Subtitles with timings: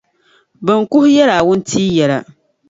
[0.65, 2.17] bɛ ni kuhi yɛli a wuntia yɛla.